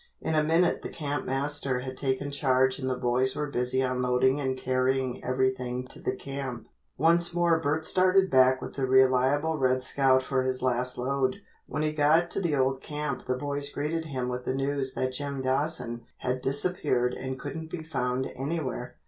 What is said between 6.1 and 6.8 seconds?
camp.